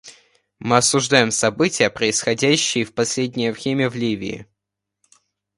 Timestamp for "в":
2.85-2.93, 3.87-3.95